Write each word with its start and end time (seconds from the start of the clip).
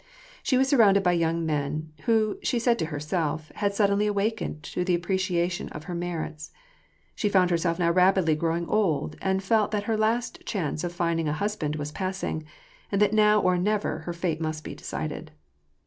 She 0.41 0.57
was 0.57 0.67
surrounded 0.67 1.03
by 1.03 1.11
young 1.11 1.45
men, 1.45 1.91
who, 2.05 2.39
she 2.41 2.57
said 2.57 2.79
to 2.79 2.87
herself, 2.87 3.51
had 3.57 3.73
suddenlv 3.73 4.09
awakened 4.09 4.63
to 4.63 4.83
the 4.83 4.95
appreciation 4.95 5.69
of 5.69 5.83
her 5.83 5.93
merits. 5.93 6.49
She 7.13 7.29
found 7.29 7.51
herself 7.51 7.77
now 7.77 7.91
rapidly 7.91 8.33
growing 8.33 8.65
old, 8.67 9.15
and 9.21 9.43
felt 9.43 9.69
that 9.69 9.83
her 9.83 9.95
last 9.99 10.43
chance 10.43 10.83
of 10.83 10.91
finding 10.91 11.27
a 11.27 11.33
husband 11.33 11.75
was 11.75 11.91
passing, 11.91 12.45
and 12.91 12.99
that 12.99 13.13
now 13.13 13.41
or 13.41 13.59
never 13.59 13.99
her 13.99 14.13
fate 14.13 14.41
must 14.41 14.63
be 14.63 14.73
decided. 14.73 15.33